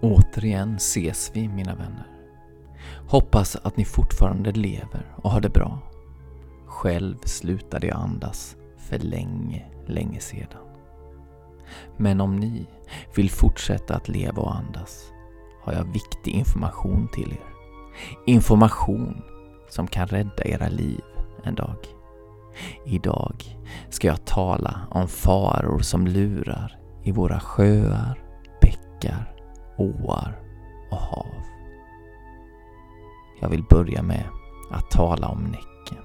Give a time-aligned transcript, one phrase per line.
[0.00, 2.06] Återigen ses vi, mina vänner.
[3.08, 5.78] Hoppas att ni fortfarande lever och har det bra.
[6.66, 10.62] Själv slutade jag andas för länge, länge sedan.
[11.96, 12.66] Men om ni
[13.16, 15.12] vill fortsätta att leva och andas
[15.62, 17.50] har jag viktig information till er.
[18.26, 19.22] Information
[19.68, 21.00] som kan rädda era liv
[21.44, 21.76] en dag.
[22.86, 28.22] Idag ska jag tala om faror som lurar i våra sjöar,
[28.60, 29.39] bäckar,
[29.80, 30.38] åar
[30.90, 31.26] och hav.
[33.40, 34.24] Jag vill börja med
[34.70, 36.04] att tala om Näcken.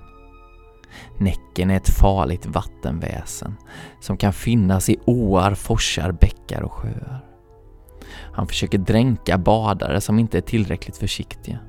[1.18, 3.56] Näcken är ett farligt vattenväsen
[4.00, 7.26] som kan finnas i åar, forsar, bäckar och sjöar.
[8.34, 11.60] Han försöker dränka badare som inte är tillräckligt försiktiga.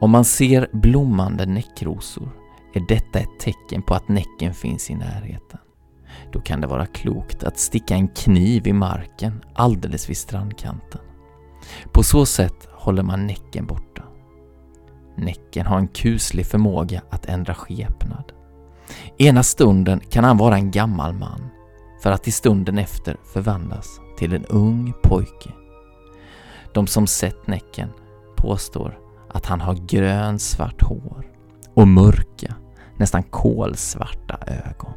[0.00, 2.28] Om man ser blommande näckrosor
[2.74, 5.58] är detta ett tecken på att Näcken finns i närheten.
[6.32, 11.00] Då kan det vara klokt att sticka en kniv i marken alldeles vid strandkanten.
[11.92, 14.02] På så sätt håller man Näcken borta.
[15.16, 18.32] Näcken har en kuslig förmåga att ändra skepnad.
[19.18, 21.48] Ena stunden kan han vara en gammal man
[22.02, 25.50] för att i stunden efter förvandlas till en ung pojke.
[26.74, 27.88] De som sett Näcken
[28.36, 31.26] påstår att han har grönsvart hår
[31.74, 32.54] och mörka,
[32.96, 34.92] nästan kolsvarta ögon.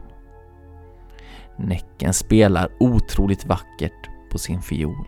[1.57, 5.07] Näcken spelar otroligt vackert på sin fiol.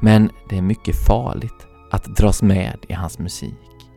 [0.00, 3.90] Men det är mycket farligt att dras med i hans musik.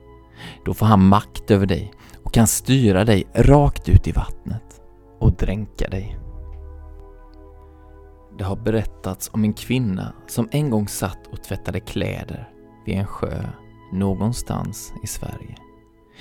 [0.65, 4.81] Då får han makt över dig och kan styra dig rakt ut i vattnet
[5.19, 6.17] och dränka dig.
[8.37, 12.49] Det har berättats om en kvinna som en gång satt och tvättade kläder
[12.85, 13.43] vid en sjö
[13.91, 15.55] någonstans i Sverige.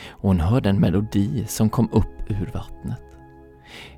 [0.09, 3.12] Och hon hörde en melodi som kom upp ur vattnet.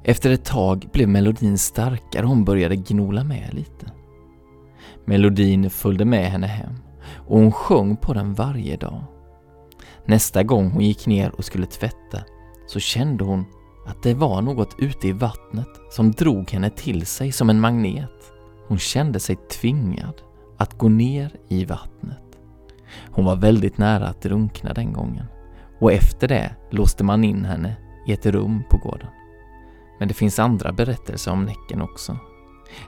[0.03, 3.91] Efter ett tag blev melodin starkare och hon började gnola med lite.
[5.05, 6.75] Melodin följde med henne hem
[7.27, 9.05] och hon sjöng på den varje dag.
[10.07, 12.19] Nästa gång hon gick ner och skulle tvätta
[12.67, 13.45] så kände hon
[13.87, 18.33] att det var något ute i vattnet som drog henne till sig som en magnet.
[18.69, 20.15] Hon kände sig tvingad
[20.59, 22.19] att gå ner i vattnet.
[23.11, 25.27] Hon var väldigt nära att drunkna den gången
[25.79, 29.09] och efter det låste man in henne i ett rum på gården.
[29.99, 32.19] Men det finns andra berättelser om Näcken också.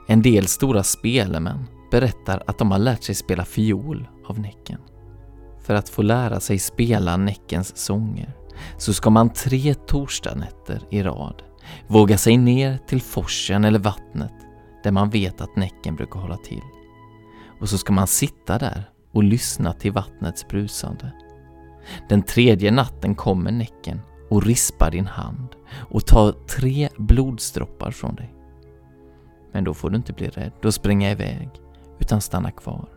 [0.07, 4.79] En del stora spelemän berättar att de har lärt sig spela fiol av Näcken.
[5.63, 8.33] För att få lära sig spela Näckens sånger
[8.77, 11.43] så ska man tre torsdagnätter i rad
[11.87, 14.33] våga sig ner till forsen eller vattnet
[14.83, 16.61] där man vet att Näcken brukar hålla till.
[17.61, 21.11] Och så ska man sitta där och lyssna till vattnets brusande.
[22.09, 25.47] Den tredje natten kommer Näcken och rispar din hand
[25.91, 28.33] och tar tre blodsdroppar från dig.
[29.51, 31.49] Men då får du inte bli rädd och springa iväg,
[31.99, 32.89] utan stanna kvar.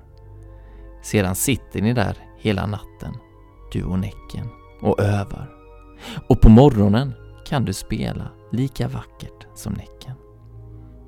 [1.03, 3.15] Sedan sitter ni där hela natten,
[3.73, 4.49] du och Näcken,
[4.81, 5.51] och övar.
[6.29, 7.15] Och på morgonen
[7.47, 10.15] kan du spela lika vackert som Näcken.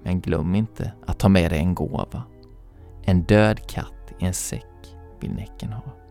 [0.03, 2.23] Men glöm inte att ta med dig en gåva.
[3.03, 6.02] En död katt i en säck vill Näcken ha.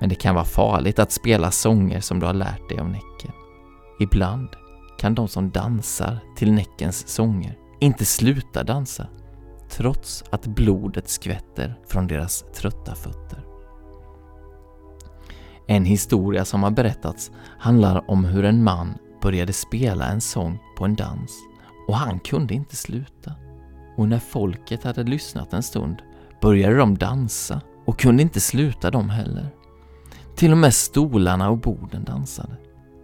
[0.00, 3.32] Men det kan vara farligt att spela sånger som du har lärt dig av Näcken.
[4.00, 4.48] Ibland
[4.98, 9.06] kan de som dansar till Näckens sånger inte sluta dansa
[9.70, 13.44] trots att blodet skvätter från deras trötta fötter.
[15.66, 20.84] En historia som har berättats handlar om hur en man började spela en sång på
[20.84, 21.32] en dans
[21.88, 23.32] och han kunde inte sluta.
[23.96, 26.02] Och när folket hade lyssnat en stund
[26.42, 29.48] började de dansa och kunde inte sluta de heller.
[30.36, 32.56] Till och med stolarna och borden dansade.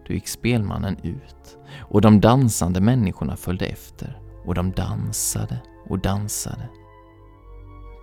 [0.07, 1.59] Då gick spelmannen ut
[1.91, 5.59] och de dansande människorna följde efter och de dansade
[5.89, 6.69] och dansade.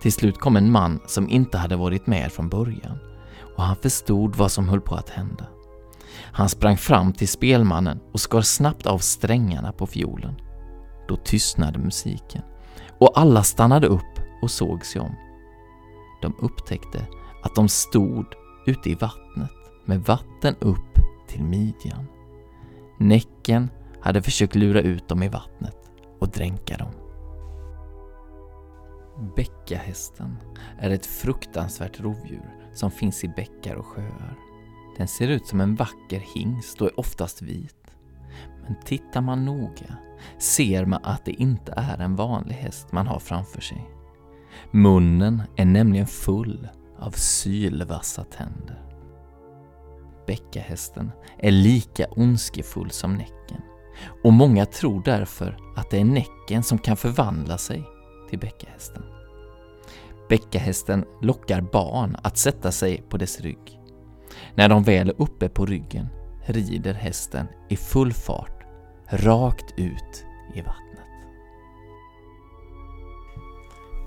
[0.02, 2.98] Till slut kom en man som inte hade varit med från början
[3.56, 5.46] och han förstod vad som höll på att hända.
[6.32, 10.34] Han sprang fram till spelmannen och skar snabbt av strängarna på fiolen.
[11.08, 12.42] Då tystnade musiken
[12.98, 15.14] och alla stannade upp och såg sig om.
[16.22, 17.06] De upptäckte
[17.42, 18.26] att de stod
[18.66, 19.19] ute i vattnet
[19.90, 20.98] med vatten upp
[21.28, 22.06] till midjan.
[22.98, 23.70] Näcken
[24.00, 25.76] hade försökt lura ut dem i vattnet
[26.18, 26.92] och dränka dem.
[29.36, 30.36] Bäckahästen
[30.78, 34.36] är ett fruktansvärt rovdjur som finns i bäckar och sjöar.
[34.96, 37.94] Den ser ut som en vacker hingst och är oftast vit.
[38.62, 39.96] Men tittar man noga
[40.38, 43.90] ser man att det inte är en vanlig häst man har framför sig.
[44.70, 48.89] Munnen är nämligen full av sylvassa tänder.
[50.30, 53.62] Bäckahästen är lika ondskefull som Näcken
[54.24, 57.84] och många tror därför att det är Näcken som kan förvandla sig
[58.28, 59.02] till bäckahästen.
[60.28, 63.80] Bäckahästen lockar barn att sätta sig på dess rygg.
[64.54, 66.08] När de väl är uppe på ryggen
[66.46, 68.64] rider hästen i full fart
[69.08, 70.24] rakt ut
[70.54, 71.10] i vattnet.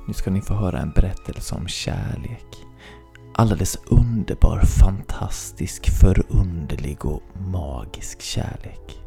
[0.08, 2.66] Nu ska ni få höra en berättelse om kärlek.
[3.36, 7.22] Alldeles underbar, fantastisk, förunderlig och
[7.52, 9.00] magisk kärlek.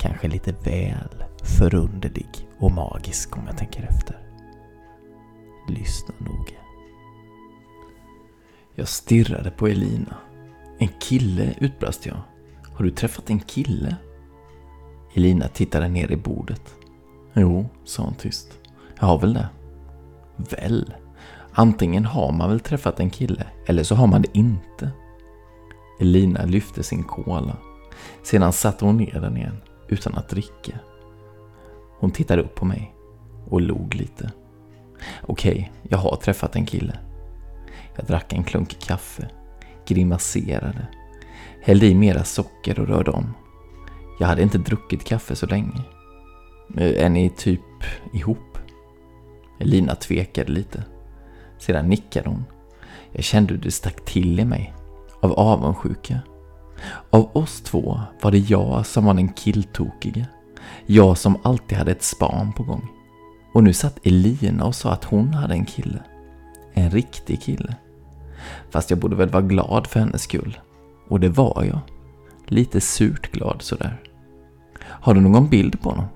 [0.00, 4.16] Kanske lite väl förunderlig och magisk om jag tänker efter.
[5.68, 6.58] Lyssna noga.
[8.74, 10.16] Jag stirrade på Elina.
[10.78, 12.16] En kille, utbrast jag.
[12.74, 13.96] Har du träffat en kille?
[15.14, 16.74] Elina tittade ner i bordet.
[17.34, 18.58] Jo, sa hon tyst.
[19.00, 19.48] Jag har väl det.
[20.36, 20.94] Väl?
[21.58, 24.90] Antingen har man väl träffat en kille, eller så har man det inte.
[26.00, 27.56] Elina lyfte sin kola.
[28.22, 29.56] Sedan satte hon ner den igen,
[29.88, 30.78] utan att dricka.
[31.98, 32.94] Hon tittade upp på mig
[33.48, 34.32] och log lite.
[35.22, 36.98] Okej, jag har träffat en kille.
[37.96, 39.28] Jag drack en klunk kaffe,
[39.86, 40.86] grimaserade,
[41.62, 43.34] hällde i mera socker och rörde om.
[44.20, 45.82] Jag hade inte druckit kaffe så länge.
[46.76, 47.60] Är ni typ
[48.12, 48.58] ihop?
[49.60, 50.84] Elina tvekade lite.
[51.58, 52.44] Sedan nickade hon.
[53.12, 54.74] Jag kände hur det stack till i mig.
[55.20, 56.20] Av avundsjuka.
[57.10, 60.26] Av oss två var det jag som var den killtokiga.
[60.86, 62.88] Jag som alltid hade ett span på gång.
[63.52, 66.02] Och nu satt Elina och sa att hon hade en kille.
[66.74, 67.76] En riktig kille.
[68.70, 70.58] Fast jag borde väl vara glad för hennes skull.
[71.08, 71.80] Och det var jag.
[72.46, 74.02] Lite surt glad sådär.
[74.80, 76.06] Har du någon bild på honom?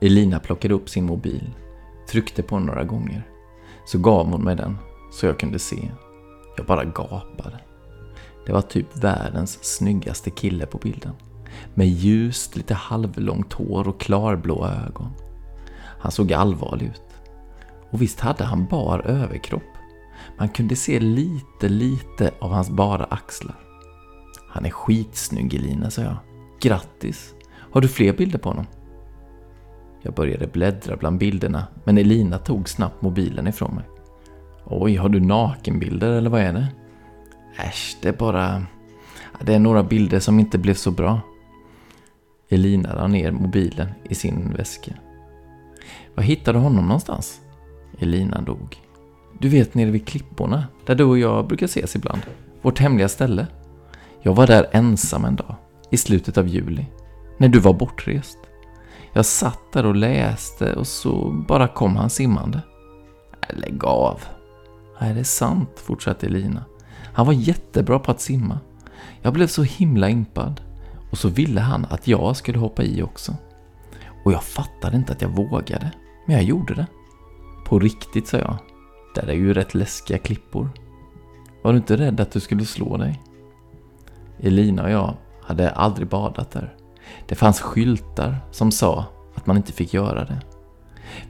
[0.00, 1.50] Elina plockade upp sin mobil,
[2.08, 3.29] tryckte på några gånger.
[3.86, 4.78] Så gav hon mig den,
[5.12, 5.90] så jag kunde se.
[6.56, 7.60] Jag bara gapade.
[8.46, 11.12] Det var typ världens snyggaste kille på bilden.
[11.74, 15.12] Med ljust, lite halvlångt hår och klarblå ögon.
[16.00, 17.02] Han såg allvarlig ut.
[17.90, 19.62] Och visst hade han bar överkropp.
[20.38, 23.56] Man kunde se lite, lite av hans bara axlar.
[24.48, 26.16] Han är skitsnygg Elina, sa jag.
[26.60, 27.34] Grattis!
[27.72, 28.66] Har du fler bilder på honom?
[30.02, 33.84] Jag började bläddra bland bilderna, men Elina tog snabbt mobilen ifrån mig.
[34.64, 36.66] Oj, har du nakenbilder eller vad är det?
[37.56, 38.66] Äsch, det är bara...
[39.40, 41.20] Det är några bilder som inte blev så bra.
[42.48, 44.92] Elina la ner mobilen i sin väska.
[46.14, 47.40] Var hittade du honom någonstans?
[47.98, 48.76] Elina dog.
[49.38, 52.20] Du vet nere vid klipporna, där du och jag brukar ses ibland.
[52.62, 53.46] Vårt hemliga ställe.
[54.22, 55.54] Jag var där ensam en dag,
[55.90, 56.86] i slutet av juli,
[57.38, 58.38] när du var bortrest.
[59.12, 62.60] Jag satt där och läste och så bara kom han simmande.
[63.48, 64.20] Äh, lägg av.
[65.00, 66.64] Nej, det är sant, fortsatte Elina.
[67.12, 68.60] Han var jättebra på att simma.
[69.22, 70.60] Jag blev så himla impad.
[71.10, 73.36] Och så ville han att jag skulle hoppa i också.
[74.24, 75.92] Och jag fattade inte att jag vågade.
[76.26, 76.86] Men jag gjorde det.
[77.66, 78.56] På riktigt, sa jag.
[79.14, 80.70] Där är ju rätt läskiga klippor.
[81.62, 83.22] Var du inte rädd att du skulle slå dig?
[84.40, 86.74] Elina och jag hade aldrig badat där.
[87.26, 90.40] Det fanns skyltar som sa att man inte fick göra det.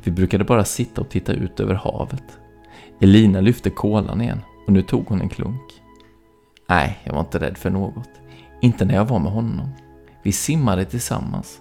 [0.03, 2.39] Vi brukade bara sitta och titta ut över havet.
[3.01, 5.83] Elina lyfte kolan igen och nu tog hon en klunk.
[6.69, 8.11] Nej, jag var inte rädd för något.
[8.61, 9.69] Inte när jag var med honom.
[10.23, 11.61] Vi simmade tillsammans.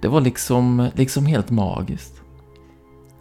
[0.00, 2.22] Det var liksom, liksom helt magiskt.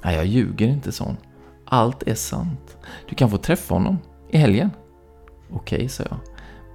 [0.03, 1.17] Nej, jag ljuger inte sa hon.
[1.65, 2.77] Allt är sant.
[3.09, 3.97] Du kan få träffa honom
[4.29, 4.71] i helgen.
[5.51, 6.17] Okej, sa jag,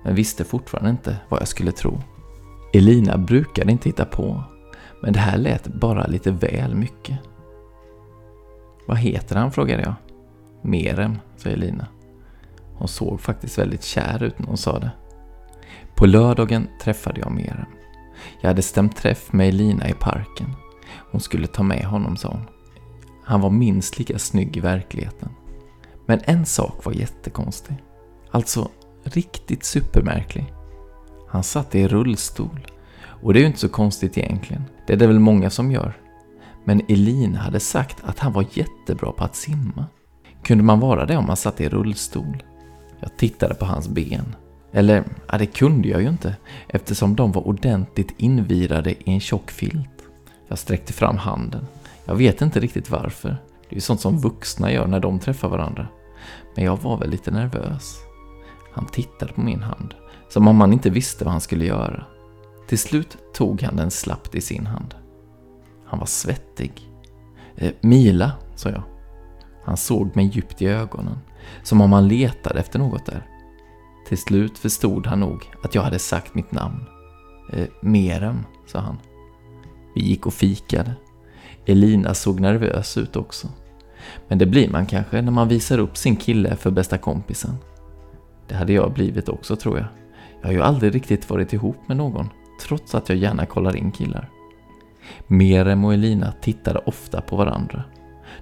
[0.05, 2.00] men visste fortfarande inte vad jag skulle tro.
[2.73, 4.45] Elina brukade inte hitta på,
[5.02, 7.19] men det här lät bara lite väl mycket.
[8.87, 9.52] Vad heter han?
[9.52, 9.95] frågade jag.
[10.62, 11.87] Merem, sa Elina.
[12.75, 14.91] Hon såg faktiskt väldigt kär ut när hon sa det.
[15.95, 17.67] På lördagen träffade jag Merem.
[18.41, 20.55] Jag hade stämt träff med Elina i parken.
[21.11, 22.45] Hon skulle ta med honom, sa hon.
[23.25, 25.29] Han var minst lika snygg i verkligheten.
[26.07, 27.76] Men en sak var jättekonstig.
[28.31, 28.69] Alltså
[29.05, 30.52] riktigt supermärklig.
[31.33, 32.67] Han satt i rullstol.
[33.05, 34.65] Och det är ju inte så konstigt egentligen.
[34.87, 35.97] Det är det väl många som gör.
[36.65, 39.87] Men Elina hade sagt att han var jättebra på att simma.
[40.43, 42.43] Kunde man vara det om man satt i rullstol?
[43.01, 44.35] Jag tittade på hans ben.
[44.73, 46.37] Eller, ja, det kunde jag ju inte
[46.69, 50.03] eftersom de var ordentligt invirade i en tjock filt.
[50.49, 51.67] Jag sträckte fram handen.
[52.05, 53.29] Jag vet inte riktigt varför.
[53.29, 55.87] Det är ju sånt som vuxna gör när de träffar varandra.
[56.57, 57.97] Men jag var väl lite nervös.
[58.75, 59.95] Han tittade på min hand,
[60.33, 62.05] som om han inte visste vad han skulle göra.
[62.69, 64.95] Till slut tog han den slappt i sin hand.
[65.87, 66.73] Han var svettig.
[67.57, 68.83] Eh, Mila, sa jag.
[69.65, 71.19] Han såg mig djupt i ögonen,
[71.62, 73.27] som om han letade efter något där.
[74.09, 76.85] Till slut förstod han nog att jag hade sagt mitt namn.
[77.53, 78.99] Eh, Merem, sa han.
[79.95, 80.95] Vi gick och fikade.
[81.67, 83.49] Elina såg nervös ut också.
[84.29, 87.57] Men det blir man kanske när man visar upp sin kille för bästa kompisen.
[88.49, 89.87] Det hade jag blivit också tror jag.
[90.42, 92.30] Jag har ju aldrig riktigt varit ihop med någon,
[92.61, 94.28] trots att jag gärna kollar in killar.
[95.26, 97.84] Merem och Elina tittade ofta på varandra.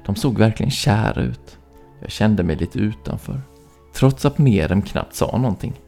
[0.07, 1.59] De såg verkligen kära ut.
[2.01, 3.41] Jag kände mig lite utanför.
[3.95, 5.81] Trots att Merem knappt sa någonting.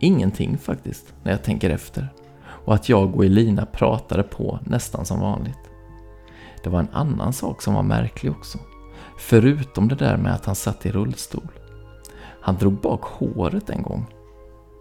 [0.00, 2.08] Ingenting faktiskt, när jag tänker efter.
[2.44, 5.70] Och att jag och Elina pratade på nästan som vanligt.
[6.64, 8.58] Det var en annan sak som var märklig också.
[9.18, 11.48] Förutom det där med att han satt i rullstol.
[12.40, 14.06] Han drog bak håret en gång.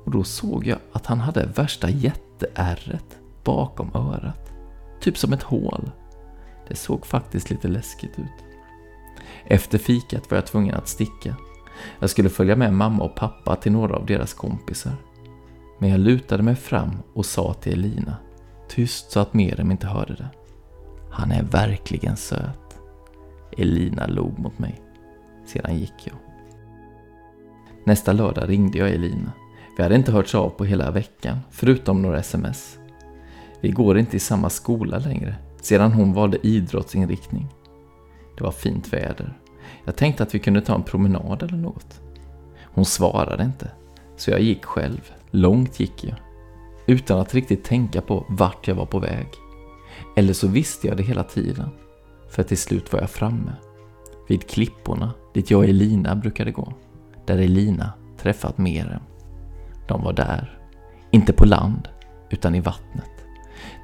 [0.03, 4.51] Och då såg jag att han hade värsta jätteärret bakom örat.
[5.00, 5.91] Typ som ett hål.
[6.67, 8.46] Det såg faktiskt lite läskigt ut.
[9.46, 11.36] Efter fikat var jag tvungen att sticka.
[12.00, 14.96] Jag skulle följa med mamma och pappa till några av deras kompisar.
[15.79, 18.15] Men jag lutade mig fram och sa till Elina,
[18.70, 20.29] tyst så att Merem inte hörde det.
[21.12, 22.79] Han är verkligen söt.
[23.58, 24.81] Elina log mot mig.
[25.46, 26.15] Sedan gick jag.
[27.84, 29.31] Nästa lördag ringde jag Elina.
[29.81, 32.79] Vi hade inte hörts av på hela veckan, förutom några sms.
[33.61, 37.47] Vi går inte i samma skola längre, sedan hon valde idrottsinriktning.
[38.38, 39.38] Det var fint väder.
[39.85, 42.01] Jag tänkte att vi kunde ta en promenad eller något.
[42.63, 43.71] Hon svarade inte,
[44.17, 45.11] så jag gick själv.
[45.31, 46.15] Långt gick jag.
[46.85, 49.27] Utan att riktigt tänka på vart jag var på väg.
[50.15, 51.69] Eller så visste jag det hela tiden.
[52.29, 53.51] För till slut var jag framme.
[54.27, 56.73] Vid klipporna dit jag och Elina brukade gå.
[57.25, 59.01] Där Elina träffat Merem.
[59.91, 60.60] De var där.
[61.12, 61.88] Inte på land,
[62.29, 63.12] utan i vattnet.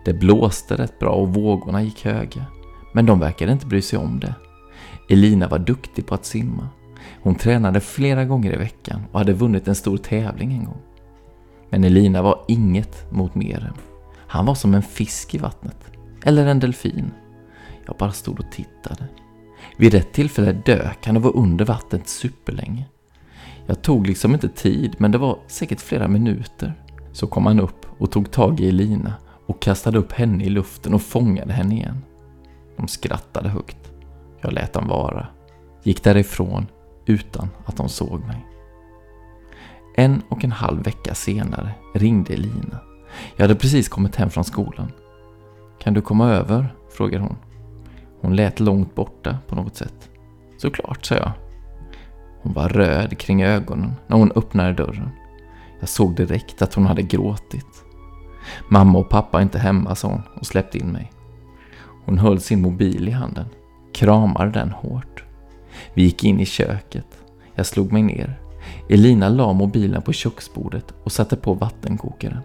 [0.06, 2.46] Det blåste rätt bra och vågorna gick höga.
[2.94, 4.34] Men de verkade inte bry sig om det.
[5.10, 6.70] Elina var duktig på att simma.
[7.22, 10.82] Hon tränade flera gånger i veckan och hade vunnit en stor tävling en gång.
[11.70, 13.76] Men Elina var inget mot Merem.
[14.28, 15.92] Han var som en fisk i vattnet.
[16.24, 17.12] Eller en delfin.
[17.86, 19.08] Jag bara stod och tittade.
[19.78, 22.86] Vid ett tillfälle dök han och var under vattnet superlänge.
[23.68, 26.74] Jag tog liksom inte tid, men det var säkert flera minuter.
[27.12, 29.14] Så kom han upp och tog tag i Elina
[29.46, 32.04] och kastade upp henne i luften och fångade henne igen.
[32.78, 33.92] De skrattade högt.
[34.42, 35.28] Jag lät dem vara.
[35.84, 36.68] Gick därifrån
[37.06, 38.46] utan att de såg mig.
[39.96, 42.80] En och en halv vecka senare ringde Elina.
[43.36, 44.92] Jag hade precis kommit hem från skolan.
[45.80, 46.76] Kan du komma över?
[46.90, 47.38] frågade hon.
[48.22, 50.10] Hon lät långt borta på något sätt.
[50.58, 51.32] Såklart, sa jag.
[52.48, 55.10] Hon var röd kring ögonen när hon öppnade dörren.
[55.80, 57.84] Jag såg direkt att hon hade gråtit.
[58.70, 61.12] Mamma och pappa är inte hemma, sa hon och släppte in mig.
[62.06, 63.46] Hon höll sin mobil i handen,
[63.94, 65.24] kramade den hårt.
[65.94, 67.24] Vi gick in i köket.
[67.56, 68.39] Jag slog mig ner.
[68.89, 72.42] Elina la mobilen på köksbordet och satte på vattenkokaren.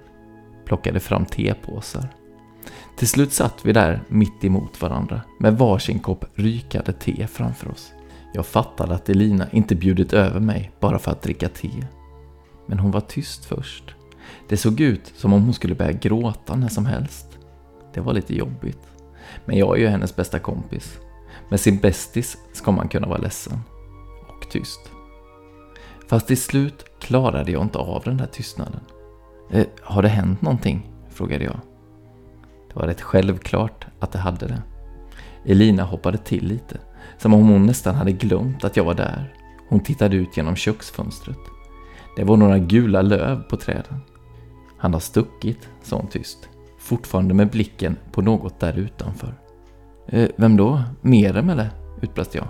[0.64, 2.08] Plockade fram tepåsar.
[2.96, 7.92] Till slut satt vi där mitt emot varandra med varsin kopp rykande te framför oss.
[8.32, 11.86] Jag fattade att Elina inte bjudit över mig bara för att dricka te.
[12.66, 13.94] Men hon var tyst först.
[14.48, 17.38] Det såg ut som om hon skulle börja gråta när som helst.
[17.94, 18.78] Det var lite jobbigt.
[19.44, 20.98] Men jag är ju hennes bästa kompis.
[21.48, 23.60] Med sin bästis ska man kunna vara ledsen.
[24.28, 24.80] Och tyst.
[26.08, 28.80] Fast till slut klarade jag inte av den där tystnaden.
[29.50, 30.92] E har det hänt någonting?
[31.10, 31.60] frågade jag.
[32.68, 34.62] Det var rätt självklart att det hade det.
[35.44, 36.78] Elina hoppade till lite,
[37.18, 39.34] som om hon nästan hade glömt att jag var där.
[39.68, 41.38] Hon tittade ut genom köksfönstret.
[42.16, 44.00] Det var några gula löv på träden.
[44.78, 49.34] Han har stuckit, sa hon tyst, fortfarande med blicken på något där utanför.
[50.08, 50.82] Eh, vem då?
[51.00, 51.70] Merem eller?
[52.02, 52.48] utbrast jag.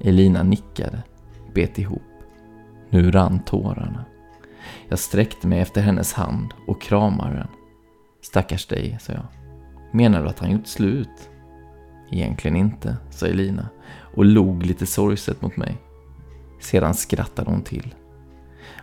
[0.00, 1.02] Elina nickade,
[1.54, 2.02] bet ihop.
[2.90, 4.04] Nu rann tårarna.
[4.88, 7.48] Jag sträckte mig efter hennes hand och kramade den.
[8.22, 9.26] Stackars dig, sa jag.
[9.92, 11.29] Menar du att han gjort slut?
[12.10, 13.68] Egentligen inte, sa Elina
[14.14, 15.78] och log lite sorgset mot mig.
[16.60, 17.94] Sedan skrattade hon till.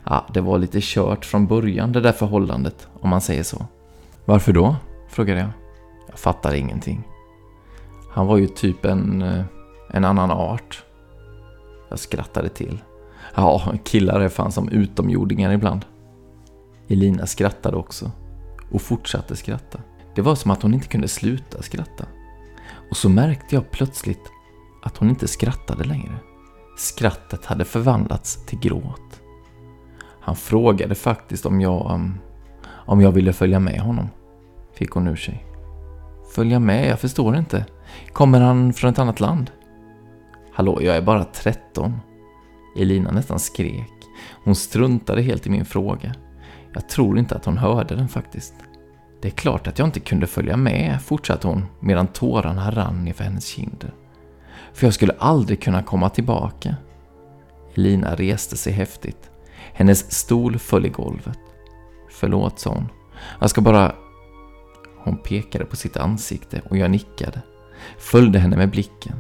[0.03, 3.65] Ja, det var lite kört från början det där förhållandet, om man säger så.
[4.25, 4.75] Varför då?
[5.09, 5.49] frågade jag.
[6.09, 7.07] Jag fattar ingenting.
[8.11, 9.43] Han var ju typ en, eh,
[9.89, 10.83] en annan art.
[11.89, 12.79] Jag skrattade till.
[13.35, 15.85] Ja, killar är fan som utomjordingar ibland.
[16.87, 18.11] Elina skrattade också
[18.71, 19.79] och fortsatte skratta.
[20.15, 22.05] Det var som att hon inte kunde sluta skratta.
[22.89, 24.31] Och så märkte jag plötsligt
[24.83, 26.19] att hon inte skrattade längre.
[26.77, 29.21] Skrattet hade förvandlats till gråt.
[30.21, 32.19] Han frågade faktiskt om jag, um,
[32.67, 34.09] om jag ville följa med honom.
[34.73, 35.45] Fick hon ur sig.
[36.35, 36.87] Följa med?
[36.87, 37.65] Jag förstår inte.
[38.13, 39.51] Kommer han från ett annat land?
[40.53, 41.99] Hallå, jag är bara 13.
[42.77, 43.93] Elina nästan skrek.
[44.43, 46.15] Hon struntade helt i min fråga.
[46.73, 48.53] Jag tror inte att hon hörde den faktiskt.
[49.21, 53.23] Det är klart att jag inte kunde följa med, fortsatte hon medan tårarna rann för
[53.23, 53.93] hennes kinder.
[54.73, 56.75] För jag skulle aldrig kunna komma tillbaka.
[57.75, 59.29] Elina reste sig häftigt.
[59.73, 61.39] Hennes stol föll i golvet.
[62.09, 62.89] Förlåt, sa hon.
[63.39, 63.95] Jag ska bara...
[65.03, 67.41] Hon pekade på sitt ansikte och jag nickade.
[67.97, 69.15] Följde henne med blicken.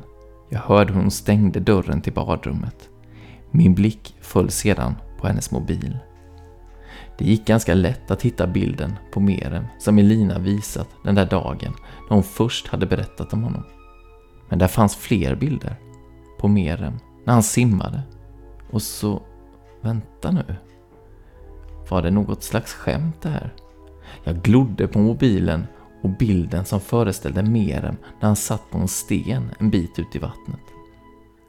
[0.49, 2.89] Jag hörde hur hon stängde dörren till badrummet.
[3.51, 5.97] Min blick föll sedan på hennes mobil.
[7.17, 11.73] Det gick ganska lätt att hitta bilden på Merem som Elina visat den där dagen
[12.09, 13.63] när hon först hade berättat om honom.
[14.49, 15.75] Men där fanns fler bilder
[16.39, 18.01] på Merem när han simmade.
[18.71, 19.21] Och så,
[19.81, 20.55] vänta nu.
[21.89, 23.53] Var det något slags skämt det här?
[24.23, 25.67] Jag glodde på mobilen
[26.01, 30.19] och bilden som föreställde Merem när han satt på en sten en bit ut i
[30.19, 30.61] vattnet.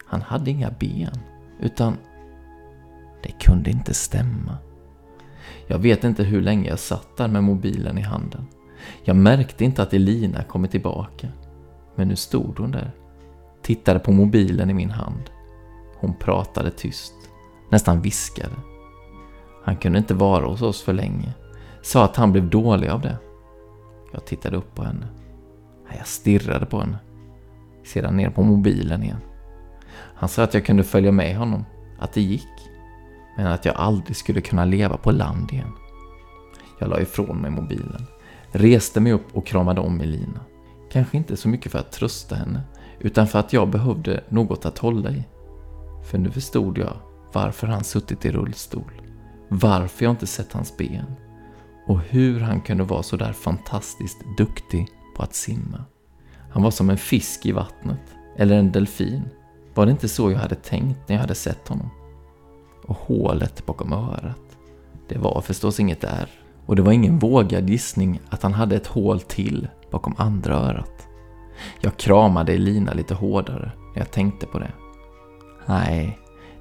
[0.06, 1.18] Han hade inga ben,
[1.60, 1.96] utan
[3.22, 4.58] det kunde inte stämma.
[5.66, 8.46] Jag vet inte hur länge jag satt där med mobilen i handen.
[9.04, 11.28] Jag märkte inte att Elina kommit tillbaka.
[11.96, 12.90] Men nu stod hon där.
[13.62, 15.30] Tittade på mobilen i min hand.
[15.96, 17.14] Hon pratade tyst.
[17.70, 18.54] Nästan viskade.
[19.64, 21.34] Han kunde inte vara hos oss för länge.
[21.82, 23.16] Sa att han blev dålig av det.
[24.12, 25.06] Jag tittade upp på henne.
[25.96, 26.98] Jag stirrade på henne.
[27.84, 29.20] Sedan ner på mobilen igen.
[30.14, 31.64] Han sa att jag kunde följa med honom.
[31.98, 32.57] Att det gick
[33.38, 35.72] men att jag aldrig skulle kunna leva på land igen.
[36.78, 38.06] Jag la ifrån mig mobilen,
[38.52, 40.40] reste mig upp och kramade om Elina.
[40.90, 42.60] Kanske inte så mycket för att trösta henne,
[43.00, 45.24] utan för att jag behövde något att hålla i.
[46.10, 46.96] För nu förstod jag
[47.32, 49.02] varför han suttit i rullstol,
[49.48, 51.14] varför jag inte sett hans ben
[51.86, 55.84] och hur han kunde vara så där fantastiskt duktig på att simma.
[56.50, 59.22] Han var som en fisk i vattnet, eller en delfin.
[59.74, 61.90] Var det inte så jag hade tänkt när jag hade sett honom?
[62.88, 64.56] Och hålet bakom örat.
[65.08, 66.28] Det var förstås inget där.
[66.66, 71.06] Och det var ingen vågad gissning att han hade ett hål till bakom andra örat.
[71.80, 74.72] Jag kramade Elina lite hårdare när jag tänkte på det.
[75.66, 76.18] Nej,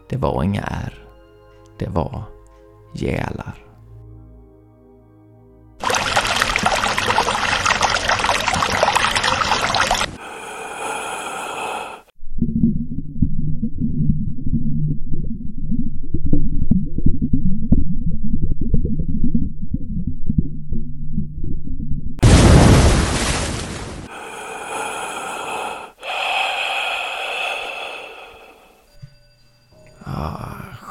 [0.09, 1.07] det var inga ärr.
[1.79, 2.23] Det var
[2.93, 3.66] gälar.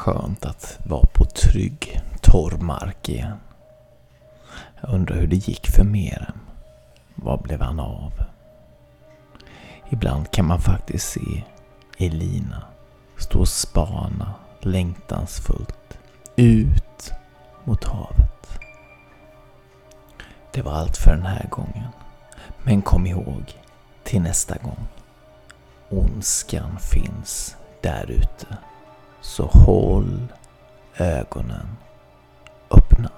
[0.06, 3.36] Skönt att vara på trygg, torr mark igen.
[4.80, 6.38] Jag undrar hur det gick för Merem.
[7.14, 8.12] Vad blev han av?
[9.90, 11.44] Ibland kan man faktiskt se
[11.98, 12.62] Elina
[13.16, 15.98] stå och spana längtansfullt
[16.36, 17.12] ut
[17.64, 18.58] mot havet.
[20.52, 21.88] Det var allt för den här gången.
[22.64, 23.54] Men kom ihåg,
[24.04, 24.86] till nästa gång.
[25.88, 28.56] Ondskan finns där ute.
[29.26, 30.32] Så håll
[30.98, 31.66] ögonen
[32.70, 33.10] öppna.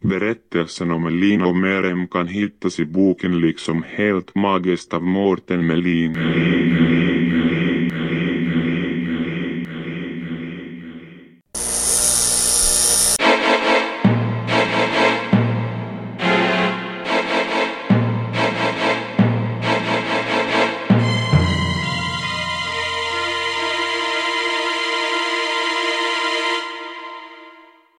[0.00, 6.16] Berättelsen om Elina och Merem kan hittas i boken liksom Helt magiskt av Mårten Melin.